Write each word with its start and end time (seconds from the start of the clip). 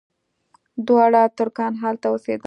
دواړه 0.87 1.21
ترکان 1.37 1.73
هلته 1.83 2.05
اوسېدل. 2.09 2.39